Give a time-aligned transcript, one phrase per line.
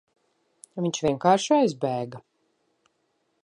[0.85, 2.25] Viņš vienkārši aizbēga.